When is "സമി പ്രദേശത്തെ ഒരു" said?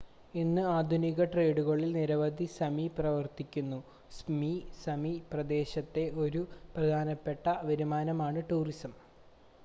4.79-6.41